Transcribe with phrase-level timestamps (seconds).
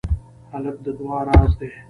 [0.51, 1.69] هلک د دعا راز دی.